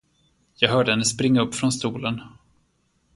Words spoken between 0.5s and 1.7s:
Jag hörde henne springa upp